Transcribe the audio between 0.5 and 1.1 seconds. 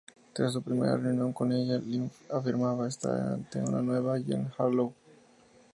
su primera